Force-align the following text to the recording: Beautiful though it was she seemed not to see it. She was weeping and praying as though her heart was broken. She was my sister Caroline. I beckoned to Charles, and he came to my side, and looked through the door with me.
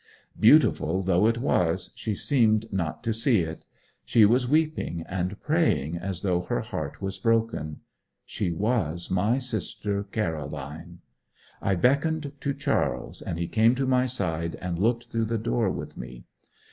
Beautiful 0.39 1.03
though 1.03 1.27
it 1.27 1.37
was 1.37 1.91
she 1.93 2.15
seemed 2.15 2.73
not 2.73 3.03
to 3.03 3.13
see 3.13 3.41
it. 3.41 3.63
She 4.03 4.25
was 4.25 4.47
weeping 4.47 5.03
and 5.07 5.39
praying 5.39 5.95
as 5.95 6.23
though 6.23 6.41
her 6.41 6.61
heart 6.61 7.03
was 7.03 7.19
broken. 7.19 7.81
She 8.25 8.51
was 8.51 9.11
my 9.11 9.37
sister 9.37 10.03
Caroline. 10.05 11.01
I 11.61 11.75
beckoned 11.75 12.31
to 12.39 12.53
Charles, 12.55 13.21
and 13.21 13.37
he 13.37 13.47
came 13.47 13.75
to 13.75 13.85
my 13.85 14.07
side, 14.07 14.55
and 14.55 14.79
looked 14.79 15.05
through 15.11 15.25
the 15.25 15.37
door 15.37 15.69
with 15.69 15.95
me. 15.95 16.25